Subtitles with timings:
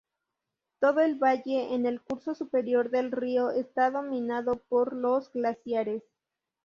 [0.79, 6.01] Todo el valle, en el curso superior del río, está dominado por los glaciares.